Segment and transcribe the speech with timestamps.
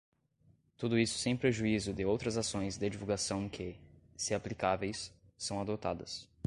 [0.79, 3.77] Tudo isso sem prejuízo de outras ações de divulgação que,
[4.17, 6.27] se aplicáveis, são adotadas.